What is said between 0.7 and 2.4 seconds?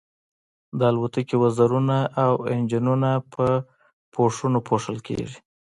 د الوتکې وزرونه او